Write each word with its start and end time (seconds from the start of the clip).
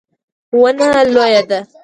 ونه 0.61 0.87
لویه 1.13 1.41
ده 1.49 1.59